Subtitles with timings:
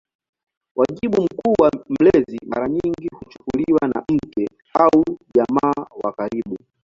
[0.75, 5.03] Wajibu mkuu wa mlezi mara nyingi kuchukuliwa na mke au
[5.35, 6.57] jamaa wa karibu.